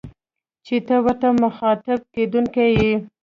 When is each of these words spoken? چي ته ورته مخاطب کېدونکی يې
چي 0.65 0.75
ته 0.87 0.95
ورته 1.03 1.27
مخاطب 1.43 1.99
کېدونکی 2.13 2.67
يې 2.79 2.93